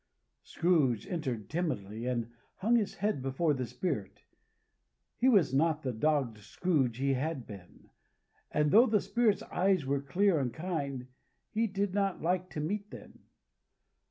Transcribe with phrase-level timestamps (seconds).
[0.41, 4.23] Scrooge entered timidly, and hung his head before this Spirit.
[5.15, 7.91] He was not the dogged Scrooge he had been;
[8.49, 11.05] and though the Spirit's eyes were clear and kind,
[11.51, 13.25] he did not like to meet them.